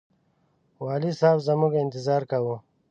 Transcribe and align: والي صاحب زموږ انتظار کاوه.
والي 0.85 1.11
صاحب 1.19 1.39
زموږ 1.47 1.71
انتظار 1.83 2.21
کاوه. 2.31 2.55